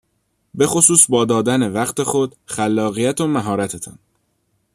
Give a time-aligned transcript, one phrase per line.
[0.55, 3.97] به خصوص با دادن وقت خود، خلاقیت و مهارتتان.